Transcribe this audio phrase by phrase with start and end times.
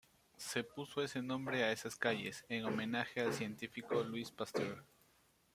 [0.37, 4.83] Se puso ese nombre a esas calles, en homenaje al científico Louis Pasteur.